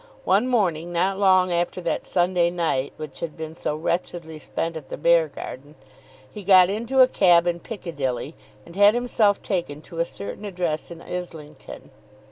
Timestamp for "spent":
4.39-4.75